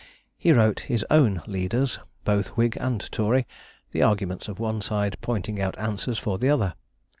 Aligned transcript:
He 0.35 0.51
wrote 0.51 0.79
his 0.79 1.05
own 1.11 1.43
'leaders,' 1.45 1.99
both 2.25 2.57
Whig 2.57 2.75
and 2.81 3.01
Tory, 3.11 3.45
the 3.91 4.01
arguments 4.01 4.47
of 4.47 4.59
one 4.59 4.81
side 4.81 5.15
pointing 5.21 5.61
out 5.61 5.77
answers 5.77 6.17
for 6.17 6.39
the 6.39 6.49
other. 6.49 6.73